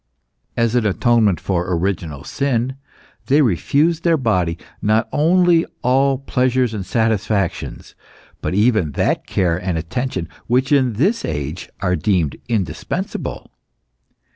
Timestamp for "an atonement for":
0.73-1.71